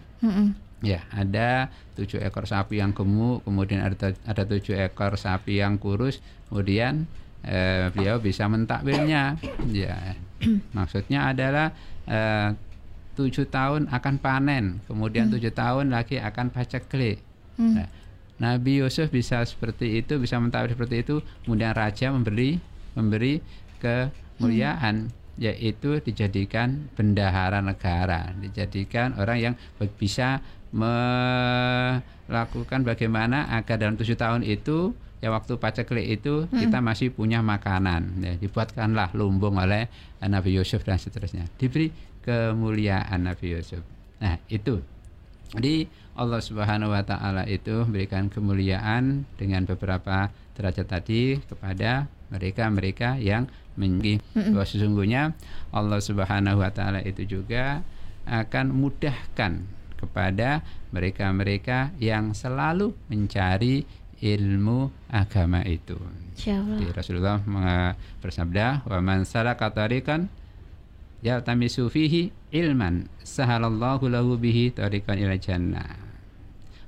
Ya, 0.84 1.08
ada 1.08 1.72
tujuh 1.96 2.20
ekor 2.20 2.44
sapi 2.44 2.84
yang 2.84 2.92
gemuk, 2.92 3.40
kemudian 3.48 3.80
ada 3.80 4.12
ada 4.28 4.42
tujuh 4.44 4.76
ekor 4.76 5.16
sapi 5.16 5.64
yang 5.64 5.80
kurus, 5.80 6.20
kemudian 6.52 7.08
eh, 7.44 7.88
beliau 7.96 8.20
bisa 8.20 8.44
mentakwilnya. 8.44 9.40
Ya, 9.72 10.20
maksudnya 10.76 11.32
adalah 11.32 11.72
eh, 12.04 12.52
tujuh 13.16 13.48
tahun 13.48 13.88
akan 13.88 14.14
panen, 14.20 14.84
kemudian 14.84 15.32
mm. 15.32 15.32
tujuh 15.40 15.52
tahun 15.56 15.96
lagi 15.96 16.20
akan 16.20 16.52
paceklik. 16.52 17.24
Mm. 17.56 17.72
Nah, 17.72 17.88
Nabi 18.36 18.84
Yusuf 18.84 19.08
bisa 19.08 19.40
seperti 19.48 20.04
itu, 20.04 20.20
bisa 20.20 20.36
mentakwil 20.36 20.76
seperti 20.76 21.00
itu, 21.00 21.24
kemudian 21.48 21.72
raja 21.72 22.12
memberi 22.12 22.60
memberi 22.96 23.40
kemuliaan 23.80 25.08
hmm. 25.08 25.24
yaitu 25.36 26.00
dijadikan 26.00 26.88
bendahara 26.96 27.60
negara, 27.60 28.32
dijadikan 28.40 29.12
orang 29.20 29.38
yang 29.52 29.54
bisa 30.00 30.40
melakukan 30.76 32.84
bagaimana 32.84 33.48
agar 33.56 33.80
dalam 33.80 33.96
tujuh 33.96 34.20
tahun 34.20 34.44
itu 34.44 34.92
ya 35.24 35.32
waktu 35.32 35.56
paceklik 35.56 36.20
itu 36.20 36.44
hmm. 36.44 36.60
kita 36.60 36.84
masih 36.84 37.08
punya 37.10 37.40
makanan. 37.40 38.20
Ya 38.20 38.36
dibuatkanlah 38.36 39.16
lumbung 39.16 39.56
oleh 39.56 39.88
Nabi 40.20 40.52
Yusuf 40.54 40.84
dan 40.84 41.00
seterusnya. 41.00 41.48
Diberi 41.56 41.88
kemuliaan 42.20 43.24
Nabi 43.24 43.56
Yusuf. 43.56 43.80
Nah 44.20 44.36
itu. 44.52 44.84
Jadi 45.56 45.88
Allah 46.16 46.40
Subhanahu 46.42 46.90
wa 46.92 47.02
taala 47.06 47.46
itu 47.48 47.86
memberikan 47.86 48.28
kemuliaan 48.28 49.24
dengan 49.40 49.64
beberapa 49.64 50.28
derajat 50.56 50.86
tadi 50.88 51.36
kepada 51.44 52.08
mereka-mereka 52.32 53.20
yang 53.20 53.46
menjadi 53.76 54.24
bahwa 54.34 54.66
sesungguhnya 54.66 55.22
Allah 55.70 56.00
Subhanahu 56.00 56.64
wa 56.64 56.72
taala 56.72 57.04
itu 57.04 57.28
juga 57.28 57.84
akan 58.26 58.74
mudahkan 58.74 59.62
kepada 59.96 60.62
mereka-mereka 60.92 61.96
yang 61.98 62.36
selalu 62.36 62.94
mencari 63.10 63.82
ilmu 64.22 64.88
agama 65.12 65.60
itu. 65.66 65.96
Di 66.80 66.88
Rasulullah 66.92 67.40
bersabda, 68.20 68.86
"Wa 68.88 69.00
man 69.04 69.28
salaka 69.28 69.72
tariqan 69.72 70.28
yaltamisu 71.20 71.88
fihi 71.88 72.32
ilman 72.52 73.08
sahalallahu 73.24 74.08
lahu 74.08 74.36
bihi 74.40 74.72
tariqan 74.72 75.20
ila 75.20 75.36
jannah." 75.36 76.05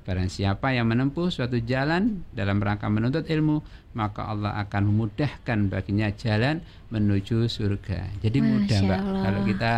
Barang 0.09 0.33
siapa 0.33 0.73
yang 0.73 0.89
menempuh 0.89 1.29
suatu 1.29 1.61
jalan 1.61 2.25
dalam 2.33 2.65
rangka 2.65 2.89
menuntut 2.89 3.29
ilmu, 3.29 3.61
maka 3.93 4.25
Allah 4.25 4.57
akan 4.65 4.89
memudahkan 4.89 5.69
baginya 5.69 6.09
jalan 6.17 6.65
menuju 6.89 7.45
surga. 7.45 8.09
Jadi 8.25 8.41
Masya 8.41 8.49
mudah, 8.49 8.79
Mbak. 8.89 9.01
Allah. 9.05 9.21
Kalau 9.21 9.41
kita 9.45 9.73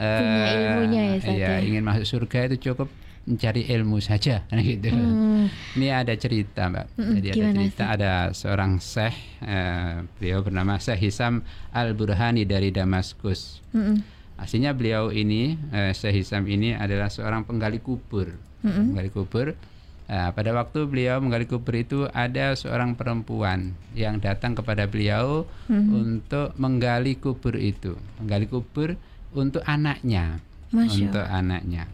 uh, 0.00 0.52
ilmunya 0.56 1.02
ya, 1.04 1.16
ya, 1.20 1.36
ya 1.36 1.52
ingin 1.60 1.84
masuk 1.84 2.16
surga 2.16 2.48
itu 2.48 2.72
cukup 2.72 2.88
mencari 3.28 3.68
ilmu 3.76 4.00
saja 4.00 4.48
gitu. 4.72 4.88
Hmm. 4.88 5.52
Ini 5.76 5.88
ada 5.92 6.16
cerita, 6.16 6.72
Mbak. 6.72 6.86
Hmm, 6.96 7.14
Jadi 7.20 7.28
ada 7.28 7.44
cerita 7.52 7.84
sih? 7.84 7.94
ada 8.00 8.12
seorang 8.32 8.72
syekh 8.80 9.16
uh, 9.44 10.00
beliau 10.16 10.40
bernama 10.40 10.80
Syekh 10.80 11.12
Hisam 11.12 11.44
Al-Burhani 11.76 12.48
dari 12.48 12.72
Damaskus. 12.72 13.60
Hmm. 13.76 14.00
Aslinya 14.40 14.72
beliau 14.72 15.12
ini 15.12 15.60
uh, 15.76 15.92
Syekh 15.92 16.24
Hisam 16.24 16.48
ini 16.48 16.72
adalah 16.72 17.12
seorang 17.12 17.44
penggali 17.44 17.84
kubur. 17.84 18.32
Hmm. 18.64 18.96
Penggali 18.96 19.12
kubur 19.12 19.52
Nah, 20.04 20.36
pada 20.36 20.52
waktu 20.52 20.84
beliau 20.84 21.16
menggali 21.16 21.48
kubur 21.48 21.72
itu 21.80 22.04
ada 22.12 22.52
seorang 22.52 22.92
perempuan 22.92 23.72
yang 23.96 24.20
datang 24.20 24.52
kepada 24.52 24.84
beliau 24.84 25.48
hmm. 25.72 25.88
untuk 25.96 26.52
menggali 26.60 27.16
kubur 27.16 27.56
itu, 27.56 27.96
menggali 28.20 28.44
kubur 28.44 29.00
untuk 29.32 29.64
anaknya, 29.64 30.44
Masya. 30.68 31.08
untuk 31.08 31.24
anaknya. 31.24 31.88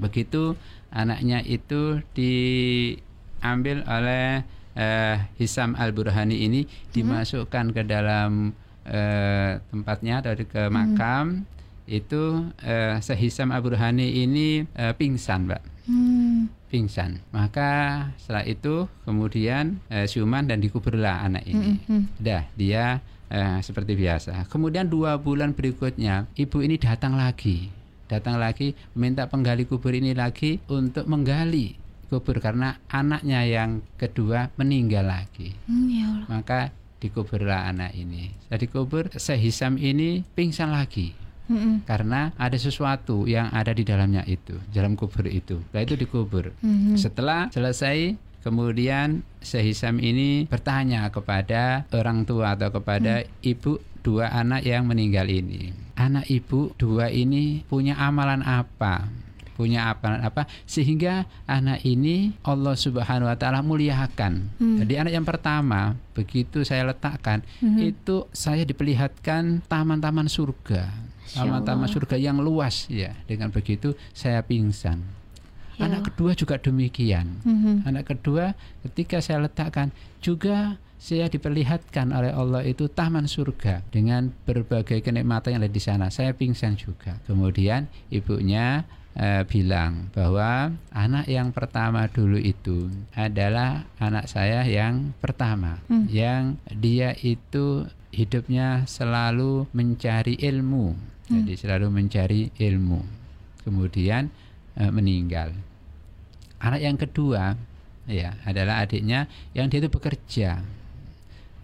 Begitu 0.00 0.56
anaknya 0.88 1.44
itu 1.44 2.00
diambil 2.16 3.84
oleh 3.84 4.40
uh, 4.72 5.16
Hisam 5.36 5.76
Al 5.76 5.92
Burhani 5.92 6.40
ini 6.40 6.64
dimasukkan 6.96 7.76
ke 7.76 7.84
dalam 7.84 8.56
uh, 8.88 9.60
tempatnya 9.68 10.24
dari 10.24 10.48
ke 10.48 10.72
makam 10.72 11.44
itu 11.86 12.48
uh, 12.64 12.96
Sehisam 12.98 13.52
Al 13.52 13.62
Burhani 13.62 14.24
ini 14.24 14.64
uh, 14.74 14.96
pingsan, 14.96 15.52
Mbak. 15.52 15.62
Hmm. 15.86 16.15
Pingsan. 16.66 17.22
Maka 17.30 18.02
setelah 18.18 18.42
itu 18.42 18.90
kemudian 19.06 19.78
uh, 19.90 20.06
siuman 20.06 20.46
dan 20.46 20.58
dikuburlah 20.58 21.22
anak 21.26 21.46
ini. 21.46 21.78
Hmm, 21.86 21.86
hmm. 21.86 22.04
Dah 22.18 22.44
dia 22.58 23.00
uh, 23.30 23.58
seperti 23.62 23.94
biasa. 23.94 24.46
Kemudian 24.50 24.90
dua 24.90 25.18
bulan 25.18 25.54
berikutnya 25.54 26.26
ibu 26.34 26.58
ini 26.62 26.76
datang 26.76 27.14
lagi, 27.14 27.70
datang 28.10 28.38
lagi 28.42 28.74
minta 28.98 29.30
penggali 29.30 29.66
kubur 29.66 29.94
ini 29.94 30.12
lagi 30.12 30.58
untuk 30.66 31.06
menggali 31.06 31.78
kubur 32.06 32.38
karena 32.38 32.78
anaknya 32.90 33.42
yang 33.46 33.82
kedua 33.98 34.50
meninggal 34.58 35.06
lagi. 35.06 35.54
Hmm, 35.66 35.86
ya 35.90 36.06
Allah. 36.06 36.26
Maka 36.30 36.60
dikuburlah 37.02 37.68
anak 37.70 37.92
ini. 37.92 38.32
Setelah 38.46 38.60
dikubur, 38.62 39.04
Sehisam 39.14 39.76
ini 39.76 40.24
pingsan 40.32 40.72
lagi 40.72 41.25
Hmm, 41.46 41.58
hmm. 41.58 41.76
karena 41.86 42.34
ada 42.34 42.58
sesuatu 42.58 43.24
yang 43.30 43.50
ada 43.54 43.70
di 43.70 43.86
dalamnya 43.86 44.26
itu, 44.26 44.58
dalam 44.74 44.98
kubur 44.98 45.26
itu. 45.30 45.62
Setelah 45.70 45.84
itu 45.86 45.94
dikubur. 45.94 46.44
Hmm, 46.58 46.94
hmm. 46.94 46.96
Setelah 46.98 47.40
selesai, 47.54 48.18
kemudian 48.42 49.26
Sehisam 49.42 50.02
ini 50.02 50.50
bertanya 50.50 51.06
kepada 51.10 51.86
orang 51.94 52.26
tua 52.26 52.58
atau 52.58 52.74
kepada 52.74 53.22
ibu 53.42 53.78
dua 54.02 54.30
anak 54.30 54.62
yang 54.66 54.86
meninggal 54.86 55.26
ini. 55.26 55.74
Anak 55.98 56.30
ibu 56.30 56.70
dua 56.78 57.10
ini 57.10 57.66
punya 57.66 57.98
amalan 57.98 58.42
apa? 58.42 59.06
Punya 59.54 59.90
amalan 59.90 60.22
apa 60.22 60.50
sehingga 60.66 61.24
anak 61.48 61.82
ini 61.86 62.34
Allah 62.42 62.74
Subhanahu 62.74 63.30
wa 63.30 63.38
taala 63.38 63.62
muliakan. 63.62 64.50
Hmm. 64.62 64.78
Jadi 64.82 64.94
anak 64.94 65.12
yang 65.14 65.26
pertama 65.26 65.94
begitu 66.14 66.62
saya 66.62 66.86
letakkan 66.86 67.42
Hmm. 67.62 67.78
itu 67.82 68.26
saya 68.34 68.62
diperlihatkan 68.62 69.66
taman-taman 69.66 70.26
surga. 70.30 71.05
Taman-taman 71.34 71.88
surga 71.90 72.16
yang 72.20 72.38
luas 72.38 72.86
ya. 72.86 73.16
Dengan 73.26 73.50
begitu 73.50 73.96
saya 74.14 74.42
pingsan. 74.44 75.02
Ya 75.76 75.90
Anak 75.90 76.12
kedua 76.12 76.32
juga 76.32 76.56
demikian. 76.56 77.42
Hmm, 77.44 77.58
hmm. 77.60 77.76
Anak 77.84 78.08
kedua 78.08 78.56
ketika 78.86 79.20
saya 79.20 79.44
letakkan 79.44 79.92
juga 80.24 80.80
saya 80.96 81.28
diperlihatkan 81.28 82.16
oleh 82.16 82.32
Allah 82.32 82.64
itu 82.64 82.88
taman 82.88 83.28
surga 83.28 83.84
dengan 83.92 84.32
berbagai 84.48 85.04
kenikmatan 85.04 85.52
yang 85.56 85.62
ada 85.62 85.72
di 85.72 85.82
sana. 85.82 86.08
Saya 86.08 86.32
pingsan 86.32 86.80
juga. 86.80 87.20
Kemudian 87.28 87.84
ibunya 88.08 88.88
eh, 89.16 89.44
bilang 89.48 90.08
bahwa 90.12 90.72
anak 90.92 91.28
yang 91.28 91.52
pertama 91.52 92.08
dulu 92.08 92.36
itu 92.40 92.88
adalah 93.16 93.84
anak 93.96 94.28
saya 94.28 94.64
yang 94.64 95.16
pertama, 95.20 95.80
Hmm. 95.88 96.04
yang 96.08 96.60
dia 96.68 97.16
itu 97.20 97.88
hidupnya 98.12 98.84
selalu 98.88 99.68
mencari 99.72 100.36
ilmu. 100.40 101.15
Jadi 101.26 101.52
selalu 101.58 101.86
mencari 101.90 102.40
ilmu. 102.54 103.00
Kemudian 103.62 104.30
eh, 104.74 104.90
meninggal. 104.90 105.50
Anak 106.62 106.80
yang 106.80 106.96
kedua 106.96 107.58
ya 108.06 108.38
adalah 108.46 108.80
adiknya 108.80 109.26
yang 109.52 109.66
dia 109.66 109.82
itu 109.82 109.90
bekerja. 109.90 110.62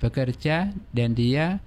Bekerja 0.03 0.75
dan 0.91 1.15
dia 1.15 1.63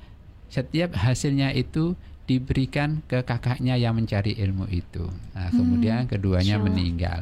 setiap 0.52 0.92
hasilnya 0.96 1.56
itu 1.56 1.96
diberikan 2.26 3.06
ke 3.06 3.22
kakaknya 3.24 3.78
yang 3.78 3.96
mencari 3.96 4.34
ilmu 4.36 4.66
itu. 4.68 5.06
Nah, 5.38 5.48
Hmm, 5.54 5.58
kemudian 5.62 6.02
keduanya 6.10 6.58
Masya 6.58 6.60
Allah. 6.60 6.68
meninggal. 6.68 7.22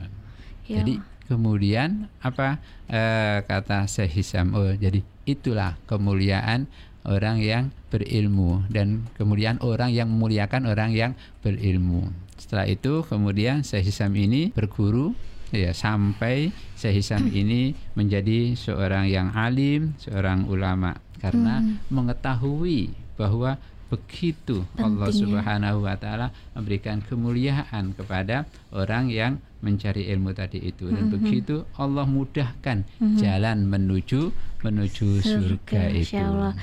Ya 0.65 0.79
Jadi 0.81 0.93
kemudian 1.27 2.07
apa 2.23 2.57
eh, 2.89 3.43
kata 3.45 3.85
Syekh? 3.85 4.33
Oh, 4.55 4.73
jadi 4.73 5.03
itulah 5.23 5.77
kemuliaan 5.85 6.65
orang 7.03 7.39
yang 7.39 7.63
berilmu 7.87 8.63
dan 8.67 9.07
kemudian 9.13 9.59
orang 9.59 9.91
yang 9.91 10.07
memuliakan 10.07 10.65
orang 10.65 10.91
yang 10.91 11.11
berilmu. 11.39 12.09
Setelah 12.39 12.65
itu 12.65 13.03
kemudian 13.03 13.61
Syekh 13.61 13.91
Hisam 13.91 14.15
ini 14.15 14.49
berguru 14.51 15.13
ya 15.53 15.69
sampai 15.71 16.49
Syekh 16.73 17.03
Hisam 17.03 17.29
ini 17.41 17.71
menjadi 17.93 18.55
seorang 18.55 19.07
yang 19.07 19.31
alim, 19.31 19.93
seorang 19.99 20.47
ulama 20.47 20.97
karena 21.19 21.63
Hmm. 21.63 21.79
mengetahui 21.87 22.91
bahwa 23.15 23.55
begitu 23.87 24.65
Allah 24.75 25.05
Pentingnya. 25.05 25.21
Subhanahu 25.37 25.85
wa 25.85 25.93
taala 25.93 26.27
memberikan 26.51 26.97
kemuliaan 26.99 27.93
kepada 27.93 28.49
orang 28.73 29.13
yang 29.13 29.37
mencari 29.61 30.09
ilmu 30.09 30.33
tadi 30.33 30.59
itu 30.59 30.89
dan 30.89 31.07
Mhm. 31.07 31.13
begitu 31.13 31.55
Allah 31.77 32.03
mudahkan 32.03 32.83
Mhm. 32.99 33.17
jalan 33.21 33.57
menuju 33.69 34.33
menuju 34.65 35.07
surga, 35.21 35.93
itu. 35.93 36.09
Insya 36.09 36.25
Allah. 36.25 36.53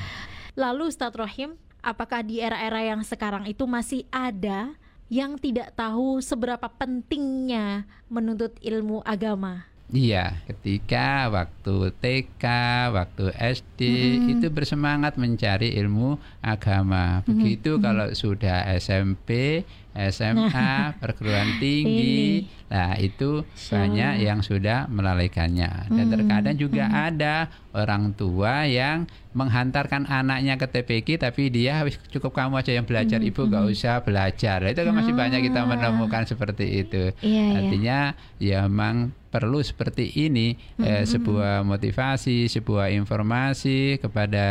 Lalu 0.58 0.90
Ustadz 0.90 1.14
Rohim, 1.14 1.54
apakah 1.82 2.26
di 2.26 2.42
era-era 2.42 2.82
yang 2.82 3.02
sekarang 3.06 3.46
itu 3.46 3.64
masih 3.66 4.06
ada 4.10 4.74
yang 5.10 5.38
tidak 5.38 5.74
tahu 5.74 6.22
seberapa 6.22 6.70
pentingnya 6.70 7.86
menuntut 8.06 8.54
ilmu 8.62 9.02
agama? 9.02 9.66
Iya, 9.90 10.38
ketika 10.46 11.26
waktu 11.28 11.90
TK, 11.98 12.44
waktu 12.94 13.34
SD 13.34 13.80
Mm-mm. 13.82 14.32
itu 14.38 14.46
bersemangat 14.48 15.18
mencari 15.18 15.74
ilmu 15.74 16.14
agama. 16.40 17.26
Begitu 17.26 17.74
Mm-mm. 17.74 17.82
kalau 17.82 18.06
sudah 18.12 18.70
SMP, 18.76 19.62
SMA, 19.90 20.70
perguruan 21.02 21.58
tinggi, 21.58 22.46
nah 22.70 22.94
itu 22.94 23.42
Insya 23.42 23.82
banyak 23.82 24.12
yang 24.22 24.38
sudah 24.40 24.86
melalaikannya. 24.86 25.90
Dan 25.90 26.06
Mm, 26.06 26.12
terkadang 26.14 26.54
juga 26.54 26.84
mm. 26.86 26.94
ada 27.10 27.34
orang 27.74 28.14
tua 28.14 28.70
yang 28.70 29.10
menghantarkan 29.30 30.06
anaknya 30.06 30.54
ke 30.54 30.66
TPQ 30.68 31.08
tapi 31.18 31.50
dia 31.50 31.82
"Wis, 31.82 31.98
cukup 32.08 32.30
kamu 32.30 32.62
aja 32.62 32.70
yang 32.70 32.86
belajar, 32.86 33.18
Mm, 33.18 33.26
ibu 33.26 33.42
nggak 33.42 33.64
mm. 33.66 33.72
usah 33.74 33.94
belajar. 34.00 34.58
Itu 34.62 34.86
kan 34.86 34.94
masih 34.94 35.14
banyak 35.14 35.40
kita 35.42 35.60
Ah. 35.62 35.66
menemukan 35.66 36.22
seperti 36.24 36.86
itu. 36.86 37.10
Iya, 37.18 37.42
iya. 37.42 37.58
Artinya 37.58 37.98
ya 38.38 38.58
memang 38.64 39.10
perlu 39.30 39.62
seperti 39.62 40.10
ini 40.18 40.58
eh, 40.76 41.02
Mhm. 41.02 41.08
sebuah 41.08 41.54
motivasi, 41.62 42.46
sebuah 42.46 42.90
informasi 42.90 43.96
kepada 43.96 44.46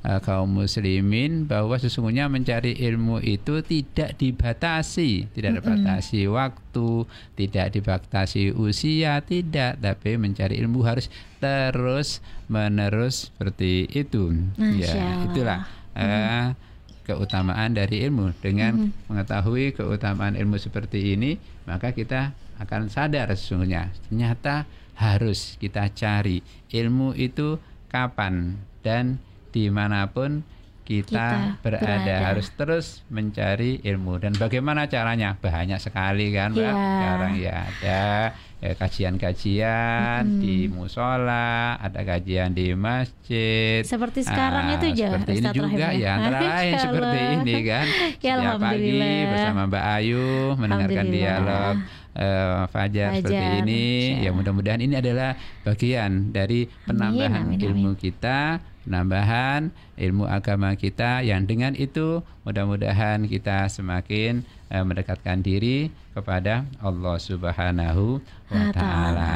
eh, 0.00 0.20
kaum 0.20 0.58
muslimin 0.58 1.44
bahwa 1.44 1.76
sesungguhnya 1.76 2.28
mencari 2.28 2.76
ilmu 2.78 3.20
itu 3.20 3.60
tidak 3.60 4.16
dibatasi, 4.16 5.28
tidak 5.30 5.52
Mhm. 5.52 5.58
dibatasi 5.60 6.20
waktu, 6.26 6.88
tidak 7.34 7.66
dibatasi 7.70 8.52
usia, 8.52 9.20
tidak, 9.20 9.76
tapi 9.78 10.16
mencari 10.16 10.56
ilmu 10.58 10.80
harus 10.82 11.08
terus 11.38 12.20
menerus 12.46 13.28
seperti 13.28 13.88
itu. 13.90 14.32
Masya 14.56 14.80
ya, 14.82 14.92
Allah. 14.94 15.24
itulah 15.24 15.60
eh, 15.94 16.46
keutamaan 17.02 17.70
dari 17.70 18.00
ilmu 18.02 18.32
dengan 18.40 18.88
Mhm. 18.88 19.08
mengetahui 19.08 19.72
keutamaan 19.72 20.34
ilmu 20.34 20.56
seperti 20.56 21.12
ini 21.12 21.36
maka 21.64 21.92
kita 21.92 22.32
akan 22.56 22.86
sadar 22.86 23.30
sesungguhnya. 23.30 23.88
Ternyata 24.06 24.64
harus 24.94 25.56
kita 25.56 25.90
cari 25.90 26.38
ilmu 26.68 27.12
itu 27.12 27.58
kapan 27.86 28.54
dan 28.80 29.18
di 29.50 29.66
mana 29.68 30.06
pun 30.06 30.42
kita, 30.84 31.56
Kita 31.56 31.64
berada. 31.64 31.80
berada. 31.80 32.16
harus 32.28 32.46
terus 32.52 32.86
mencari 33.08 33.80
ilmu. 33.80 34.20
Dan 34.20 34.36
bagaimana 34.36 34.84
caranya? 34.84 35.32
Banyak 35.34 35.80
sekali 35.80 36.28
kan 36.28 36.52
mbak? 36.52 36.60
Iya. 36.60 36.74
sekarang 36.76 37.32
ya 37.34 37.56
ada 37.56 38.02
ya, 38.60 38.72
kajian-kajian 38.76 40.22
Mm-mm. 40.24 40.40
di 40.40 40.56
musola 40.68 41.76
ada 41.76 42.00
kajian 42.00 42.52
di 42.52 42.76
masjid. 42.76 43.80
Seperti 43.80 44.24
sekarang 44.24 44.64
Ah, 44.68 44.74
itu 44.76 44.86
aja, 44.92 45.06
seperti 45.10 45.32
ini 45.34 45.48
juga 45.50 45.66
Rahim, 45.88 46.00
ya? 46.00 46.10
antara 46.14 46.38
lain 46.52 46.72
seperti 46.76 47.18
ini 47.32 47.56
kan. 47.64 47.86
Ya, 48.20 48.32
setiap 48.36 48.58
pagi 48.60 48.92
bersama 49.26 49.60
Mbak 49.64 49.84
Ayu 49.90 50.26
mendengarkan 50.54 51.06
dialog 51.08 51.74
eh, 52.14 52.64
Fajar 52.70 53.18
seperti 53.18 53.34
Fajar, 53.34 53.60
ini 53.62 53.82
Masya. 54.18 54.24
ya 54.24 54.30
mudah-mudahan 54.30 54.80
ini 54.82 54.94
adalah 54.98 55.30
bagian 55.66 56.30
dari 56.30 56.70
penambahan 56.86 57.50
amin, 57.50 57.58
amin. 57.58 57.68
ilmu 57.70 57.90
kita 57.98 58.62
penambahan 58.84 59.72
ilmu 59.96 60.24
agama 60.28 60.76
kita 60.76 61.24
yang 61.24 61.48
dengan 61.48 61.72
itu 61.74 62.20
mudah-mudahan 62.44 63.24
kita 63.26 63.66
semakin 63.66 64.46
eh, 64.70 64.84
mendekatkan 64.84 65.40
diri 65.42 65.88
kepada 66.14 66.62
Allah 66.78 67.18
Subhanahu 67.18 68.22
wa 68.48 68.54
Wa 68.54 68.70
ta'ala. 68.70 69.32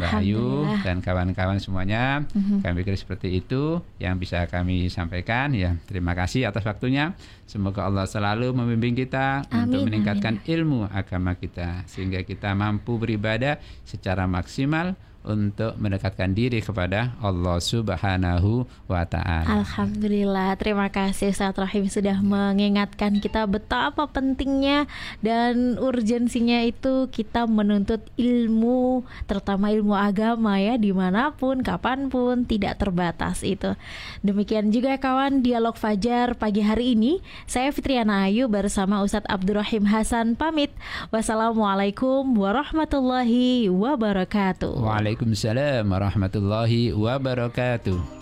Mbak 0.00 0.12
Ayu 0.24 0.64
dan 0.80 1.04
kawan-kawan 1.04 1.60
semuanya 1.60 2.24
Mhm. 2.32 2.64
kami 2.64 2.82
pikir 2.82 2.96
seperti 2.96 3.28
itu 3.36 3.84
yang 4.00 4.16
bisa 4.16 4.48
kami 4.48 4.88
sampaikan 4.88 5.52
ya. 5.52 5.76
Terima 5.84 6.16
kasih 6.16 6.48
atas 6.48 6.64
waktunya. 6.64 7.12
Semoga 7.44 7.84
Allah 7.84 8.08
selalu 8.08 8.56
membimbing 8.56 8.96
kita 8.96 9.44
untuk 9.52 9.84
Amin, 9.84 9.92
meningkatkan 9.92 10.40
ilmu 10.48 10.88
agama 10.88 11.36
kita 11.36 11.84
sehingga 11.84 12.24
kita 12.24 12.56
mampu 12.56 12.96
beribadah 12.96 13.60
secara 13.84 14.24
maksimal 14.24 14.96
untuk 15.22 15.78
mendekatkan 15.78 16.34
diri 16.34 16.58
kepada 16.58 17.14
Allah 17.22 17.62
Subhanahu 17.62 18.66
wa 18.90 19.06
taala. 19.06 19.62
Alhamdulillah, 19.62 20.58
terima 20.58 20.90
kasih 20.90 21.30
Ustaz 21.30 21.54
Rahim 21.54 21.86
sudah 21.86 22.18
mengingatkan 22.18 23.22
kita 23.22 23.46
betapa 23.46 24.10
pentingnya 24.10 24.90
dan 25.22 25.78
urgensinya 26.22 26.62
itu 26.62 27.10
kita 27.10 27.50
menuntut 27.50 27.98
ilmu, 28.14 29.02
terutama 29.26 29.74
ilmu 29.74 29.90
agama 29.90 30.54
ya, 30.62 30.78
di 30.78 30.94
mana 30.94 31.34
pun, 31.34 31.66
kapan 31.66 32.06
pun, 32.06 32.46
tidak 32.46 32.78
terbatas 32.78 33.42
itu. 33.42 33.74
Demikian 34.22 34.70
juga 34.70 34.94
kawan 35.02 35.42
dialog 35.42 35.74
Fajar 35.74 36.38
pagi 36.38 36.62
hari 36.62 36.94
ini. 36.94 37.18
Saya 37.50 37.74
Fitriana 37.74 38.30
Ayu 38.30 38.46
bersama 38.46 39.02
Ustadz 39.02 39.26
Abdurrahim 39.26 39.82
Hasan 39.82 40.38
pamit. 40.38 40.70
Wassalamualaikum 41.10 42.22
warahmatullahi 42.38 43.66
wabarakatuh. 43.66 44.78
Waalaikumsalam 44.78 45.82
warahmatullahi 45.90 46.94
wabarakatuh. 46.94 48.21